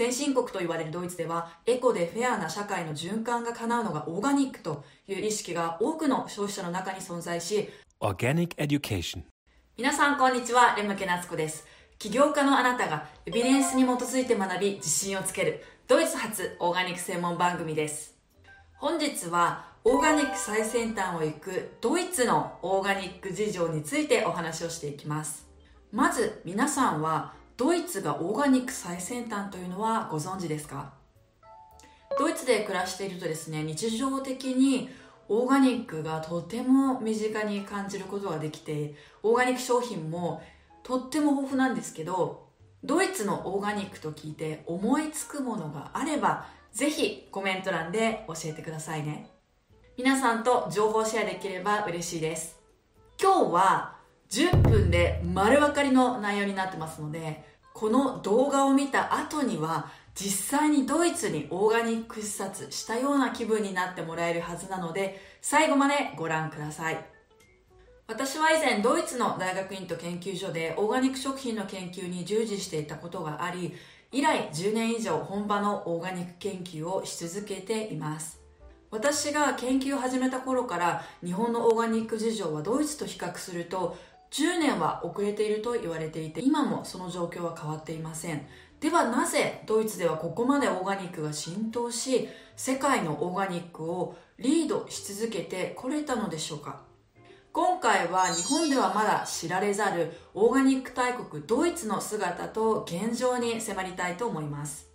[0.00, 7.68] 先進国と言われるドイツではエコでフェアな社会の循環が叶うのがオーガニックという意識が多くの消費者の中に存在し
[8.00, 9.24] Organic Education.
[9.76, 11.66] 皆さんこんにちはレムケナツコです。
[11.98, 18.16] 起業家のあなたがエビデンスに基づいて学び自信をつけるドイツ発オーガニック専門番組です。
[18.78, 25.46] 本日はオーガニック最先端を行くドイツのオーガニック事情についてお話をしていきます。
[25.92, 30.94] まず皆さんはドイツがオーガニック最先端というのはご存知ですか？
[32.18, 34.88] ドイツで暮らしているとですね日常的に
[35.28, 40.42] オーガニックがとても身近に感じることができてオーガニック商品も
[40.82, 42.46] とっても豊富なんですけど
[42.82, 49.28] ドイツのオーガニックと聞いて思いつくものがあればぜひコメント欄で教えてくださいね。
[49.98, 52.58] 皆さんと情報シェアできれば嬉しいです。
[53.20, 53.96] 今日は
[54.30, 67.02] 10分で丸分かりの内容になってますのでこの動画を見た後には実際にドイツにオーガニック視察したような気分になってもらえるはずなので最後までご覧ください。
[68.06, 73.72] 私は以前ドイツの大学院と研究所でオーガニック食品の研究に従事していたことがあり
[74.12, 78.40] 以来10年以上本場のオーガニック研究をし続けています。
[78.90, 83.96] 私が研究を始めた頃から日本のオーガニック事情はドイツと比較すると
[84.30, 88.46] 10年は遅れていると言われていて今もその状況は変わっていません。
[88.80, 96.82] ではなぜドイツではここまでオーガニックが浸透し世界のオーガニックをリードし続けてこれたのでしょうか。
[97.52, 104.88] 今回は日本ではまだ知られざるオーガニック大国ドイツの姿と現状に迫りたいと思います。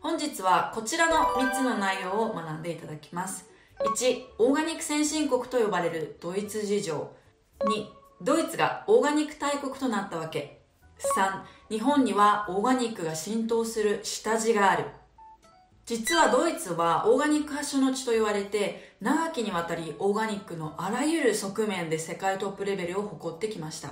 [0.00, 3.48] 本日はこちらの3つの内容を学んでいただきます。
[3.78, 7.12] 1オーガニック先進国と呼ばれるドイツ事情。
[7.60, 10.62] 2ドイツがオーガニック大国となったわけ。
[11.16, 14.84] 3日本にはオーガニックが浸透する下地がある。
[15.84, 23.90] 実はドイツはオーガニック発祥の地と言われて長きにわたりオーガニックのあらゆる側面で世界トップレベルを誇ってきました。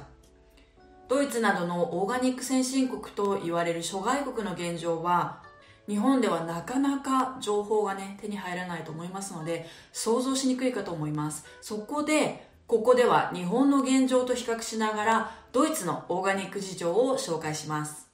[1.09, 5.43] ドイツなどのオーガニック先進国と言われる諸外国の現状は
[5.89, 11.45] 日本ではなかなか情報がね手に入らないと思いますので想像しにくいかと思います。
[11.61, 18.09] そこでここでは日本の現状と比較しながらドイツのオーガニック事情を紹介します。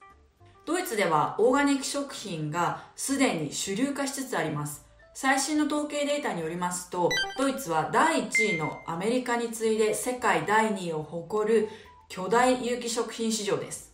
[0.65, 4.87] ドイツではオーガニック食品がすでに主流化しつつあります。
[5.13, 11.69] 最新の統計データによりますとドイツは第1位のアメリカに次いで世界第2位を誇る
[12.09, 13.86] 巨大有機食品市場です。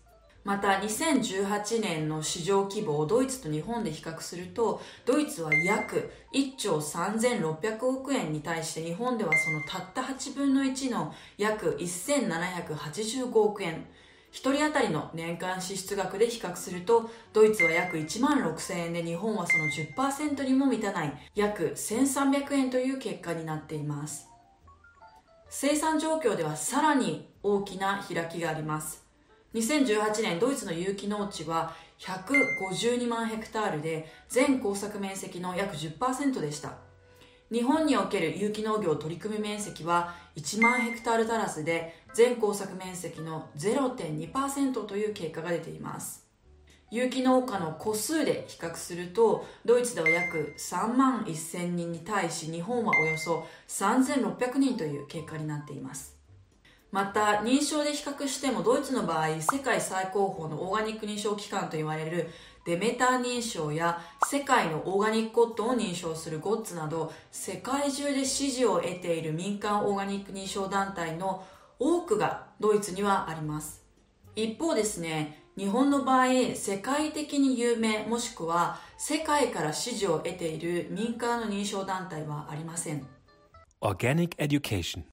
[0.45, 13.87] また2018年の市場規模をドイツと日本で比較するとドイツは約1兆3600億円に対して日本ではそのたった8分の1の約1785億円。
[14.33, 24.29] 1人当たりの年間支出額で比較するとドイツは約1万6000円で日本はその10%にも満たない約1300円という結果になっています。
[25.51, 29.02] 生産状況ではさらに大きな開きがあります。
[29.55, 36.75] 2018年ドイツの有機農地は152万ヘクタールで全耕作面積の約10%でした。
[37.53, 46.27] 日本における有機農業取り組み面積は1万ヘクタール足らずで全耕作面積の0.2%という結果が出ています。
[46.91, 56.22] 有機農家の個数で比較するとドイツでは約3万1000人に対し日本はおよそ3600人という結果になっています。
[56.93, 62.29] また認証で比較してもドイツの場合世界最高峰のオーガニック認証機関と言われる
[62.67, 71.43] デメター認証や世界のオーガニックコットンを認証するゴッツなど世界中で支持を得ている民間オーガニック認証団体の
[71.79, 73.83] 多くがドイツにはあります。
[74.37, 83.07] 一方ですね日本の場合世界的に有名もしくは世界から支持を得ている民間の認証団体はありません。
[83.81, 85.05] Organic Education.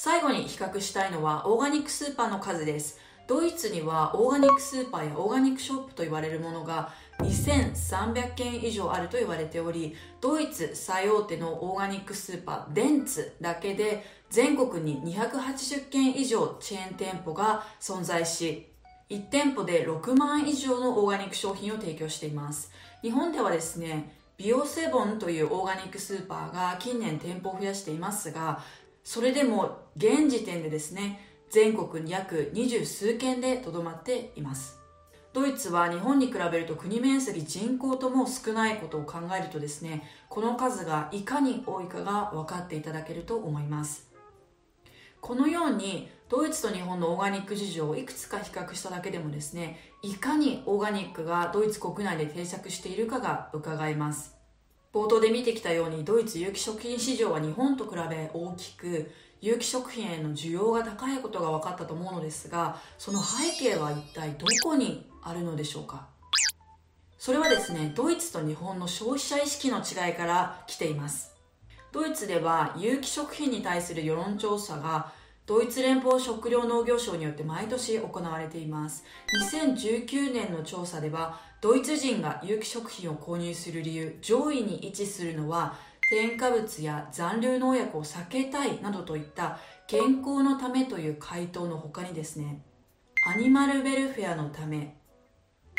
[0.00, 3.00] 最後に比較したいのはオーガニックスーパーの数です。
[3.26, 18.68] ドイツにはオーガニックスーパーやオーガニックショップと言われるものが2300件以上あると言われておりドイツ最大手のオーガニックスーパーデンツだけで全国に280件以上チェーン店舗が存在し
[19.10, 22.70] 1店舗で6万以上のオーガニック商品を提供しています。
[23.02, 28.60] 日本ではですねビオセボンというオーガニックスーパーが近年店舗を増やしていますが
[29.10, 31.18] それでも現時点でですね
[31.48, 34.78] 全国に約二十数件でとどまっています。
[35.32, 44.10] ドイツは日本に比べると国面積人口とも少ないことを考えるとですねこの数がいかに多いかが分かっていただけると思います。
[45.22, 54.37] このようにドイツと日本のオーガニック事情をいくつか比較しただけでもですねいかにオーガニックがドイツ国内で定着しているかが伺えます。
[54.98, 59.08] 冒頭で見てきたようにドイツ有機食品市場は日本と比べ大きく
[59.40, 66.08] 有機食品への需要が高いことが分かったと思うのですがその背景は一体どこにあるのでしょうか？
[67.16, 71.32] それはですねドイツと日本の消費者意識の違いから来ています。
[71.92, 75.12] ドイツでは有機食品に対する世論調査が
[75.48, 79.02] ドイツ連邦食糧農業省によって毎年行われています。
[79.50, 85.74] 2019年の調査ではドイツ人が有機食品を購入する理由上位に位置するのは
[86.10, 92.62] 添加物や残留農薬を避けたいなどといった健康のためという回答の他にですね
[93.26, 94.98] アニマルウェルフェアのため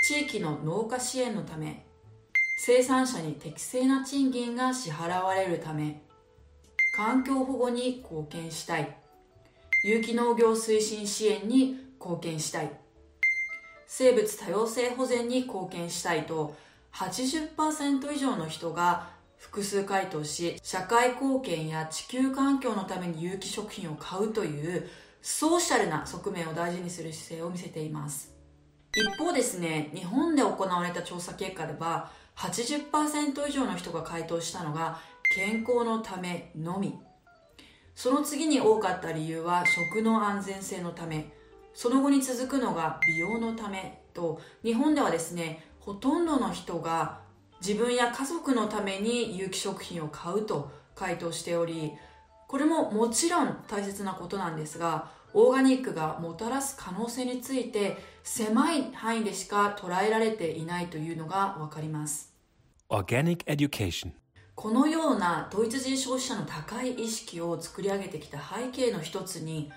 [0.02, 1.86] 地域の農家支援のため
[2.58, 6.02] 生産者に適正な賃金が支払われるため
[6.96, 8.99] 環境保護に貢献したい。
[9.82, 12.72] 有機農業推進支援に貢献したい。
[13.88, 16.56] 生物多様性保全に貢献したいと
[16.94, 24.88] 80%以上の人が複数回答し社会貢献や地球環境のために有機食品を買うという
[25.22, 28.34] ソーシャルな側面を大事にする姿勢を見せています。
[28.94, 35.00] 一方ですね日本で行われた調査結果では80%以上の人が回答したのが
[35.36, 37.00] 健康のためのみ。
[38.00, 41.34] その次に多かった理由は食の安全性のため。
[41.74, 44.40] その後に続くのが美容のためと。
[44.64, 47.20] 日本ではですねほとんどの人が
[47.60, 51.92] 自分や家族のために有機食品を買うと回答しており
[52.48, 62.34] これももちろん大切なことなんですがオーガニックがもたらす可能性について狭い範囲でしか捉えられていないというのがわかります。
[62.90, 64.12] Organic Education.
[64.60, 69.72] このようなドイツ人消費者の高い意識を作り上げてきた背景の一つに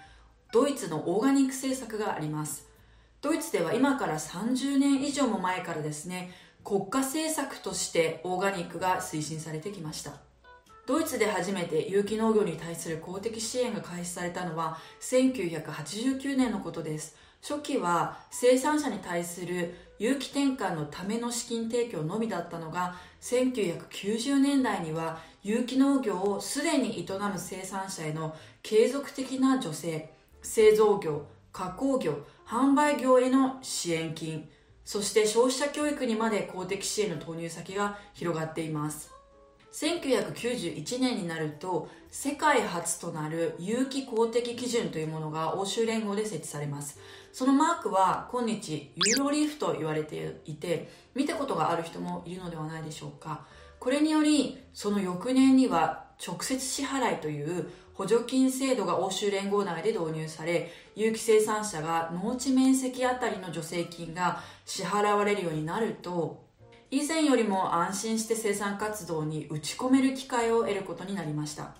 [0.53, 2.67] ドイツのオーガニック政策があります。
[3.21, 6.33] ドイツでは今から30年以上も前からですね
[6.65, 10.15] 国家政策としてオーガニックが推進されてきました。
[10.85, 17.15] ドイツで初めて有機農業に対する公的支援が開始されたのは1989年のことです。
[17.43, 30.09] 初期は生産者に対する有機転換のための資金提供のみだったのが1990年代には有機農業をすでに営む生産者への継続的な助成
[30.43, 34.49] 製造業加工業販売業への支援金
[34.85, 39.22] そして消費者教育にまで公的支援の投入先が広がっています。
[39.73, 46.99] 1991年になると世界初となる有機公的基準というものが欧州連合で設置されます。
[47.33, 53.47] そのマークは今日ユーロリーフと言われていて見たことがある人もいるのではないでしょうか。
[53.79, 66.42] これによりその翌年には直接支払いという補助金制度が欧州連合内で導入され有機生産者が農地面積あたりの助成金が支払われるようになると
[66.93, 71.75] 以前よりも安心して生産活動に打ち込める機会を得ることになりました。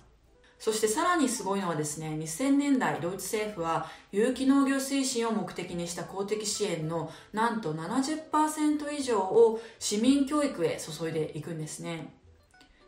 [0.57, 12.11] そしてさらにすごいのはですね2000年代ドイツ政府は有機農業推進を目的にした公的支援のなんと70%以上を市民教育へ注いでいくんですね。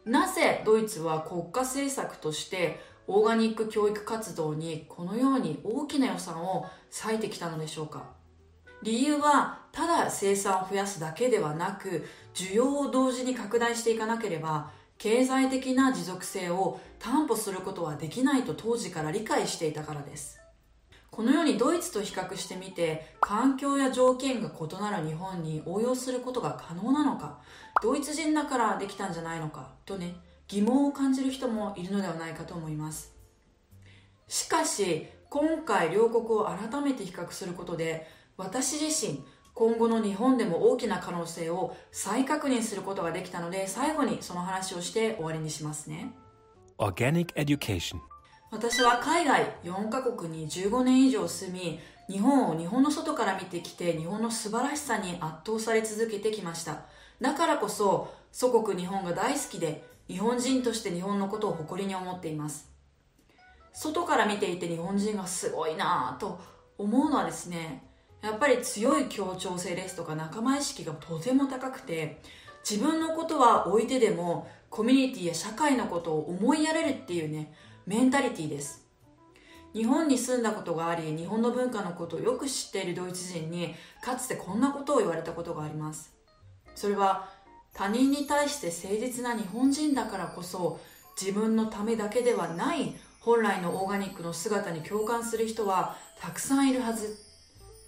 [0.04, 6.66] なぜドイツは国家政策としてオーガニック教育活動にこのように大きな予算を
[7.04, 8.15] 割いてきたのでしょうか？
[8.86, 12.06] 理由はただ生産を増やすだけではなく
[12.36, 14.70] 需要を同時に拡大していかなければ
[15.00, 20.40] 経済的な持続性を担保することはできないと当時から理解していたからです。
[21.10, 27.40] このようにドイツと比較してみて環境や条件が異なる日本に応用することが可能なのか
[27.82, 30.16] ドイツ人だからできたんじゃないのかとね
[30.48, 33.14] 疑問を感じる人もいるのではないかと思います。
[34.28, 39.24] しかし今回両国を改めて比較することで私自身
[39.54, 46.14] 今後の日本でも大きな可能性を再確認することができたので最後にその話をして終わりにしますね。
[46.78, 48.00] Organic Education.
[48.52, 56.82] 私は海外4カ国に15年以上住み日本を日本の外から見てきて日本の素晴らしさに圧倒され続けてきました。
[57.22, 62.70] だからこそ祖国日本が大好きで日本人として日本のことを誇りに思っています。
[63.74, 66.40] 外から見ていて日本人がすごいなぁと
[66.78, 67.84] 思うのはですね
[68.22, 72.22] やっぱり強い協調性ですとか仲間意識がとても高くて
[72.68, 77.54] 自分のことは置いてでもコミュニティや社会のことを思いやれるっていうね
[77.86, 78.84] メンタリティです。
[79.74, 86.16] 日本に住んだことがあり日本の文化のことをよく知っているドイツ人にかつてこんなことを言われたことがあります。
[86.76, 87.30] それは
[87.74, 90.80] 他人に対して誠実な日本人だからこそ
[91.20, 97.25] 自分のためだけではない本来のオーガニックの姿に共感する人はたくさんいるはず。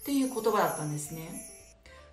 [0.08, 1.28] っていう言葉だったんですね。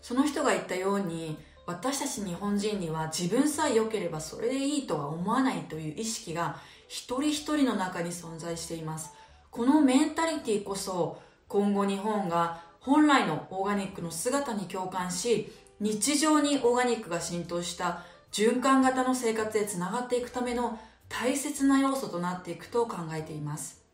[0.01, 6.57] その人が言ったように私たち日本人には自分さえ良ければそれでいいとは思わないという意識が
[6.89, 9.13] 一人一人の中に存在しています。
[9.49, 15.49] このメンタリティこそ今後日本が本来のオーガニックの姿に共感し
[15.79, 23.84] 日常にオーガニックが浸透した循環型の生活へつながっていくための大切な要素となっていくと考えています。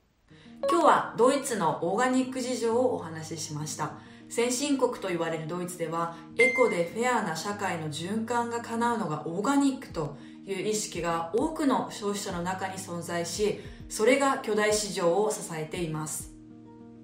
[0.69, 3.93] 今日はドイツのオーガニック事情をお話ししました。
[4.29, 16.31] 先進国と言われるドイツではエコでフェアな社会の循環が叶うのがオーガニックという意識が多くの消費者の中に存在しそれが巨大市場を支えています。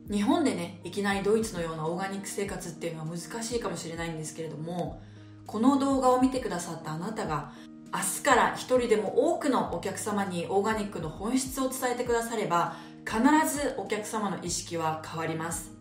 [0.10, 5.02] 日本でねいきなりドイツのようなオーガニック生活っていうのは難しいかもしれないんですけれども
[5.46, 7.52] この動画を見てくださったあなたが
[7.94, 12.76] 明日から一人でも多くのお客様にオーガニックの本質を伝えてくだされば
[13.08, 15.72] 必ずお客様の意識は変わります。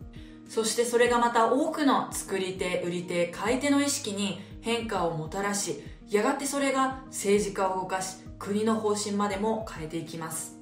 [0.47, 10.57] そしてそれがまた多くの作り手売り手買い手の意識に変化をもたらしやがてそれが政治家を動かし国の方針までも変えていきます。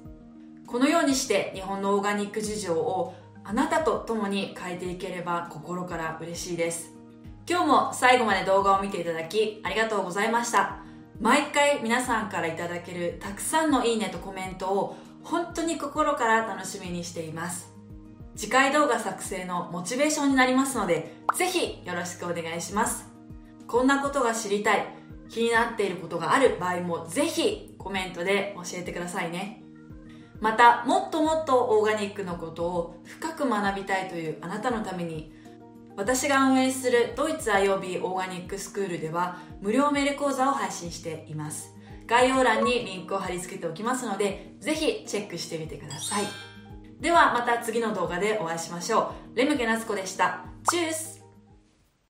[0.66, 6.92] このようにして日本のオーガニック事情をあなたと共に変えていければ心から嬉しいです。
[7.48, 10.78] 今日も最後まで動画を見ていただきありがとうございました。
[11.20, 14.96] 毎回皆さんからいただけるたくさんのいいねとコメントを
[15.26, 17.72] 本当に心から楽しみにしています。
[18.36, 23.08] 次回動画作成のモチベーションになりますのでぜひよろしくお願いします。
[23.66, 24.86] こんなことが知りたい
[25.28, 29.64] 気になっていることがある場合もぜひコメントで教えてくださいね。
[30.40, 35.32] またもっともっとオーガニックのことを深く学びたいというあなたのために
[35.96, 41.75] 私が運営するドイツ IOB オーガニックスクールでは無料メール講座を配信しています。
[42.06, 46.24] 概要欄にリンクを貼り付けておきますのでぜひチェックしてみてください。
[47.00, 49.36] ではまた次の動画でお会いしましょう。
[49.36, 50.44] レムケナツコでした。
[50.70, 51.15] チュース。